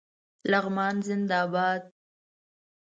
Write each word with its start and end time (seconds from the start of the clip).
لغمان 0.51 0.95
زنده 1.07 1.39
باد 1.53 1.83